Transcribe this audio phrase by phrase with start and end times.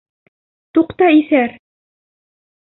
[0.77, 1.55] Туҡта, иҫәр!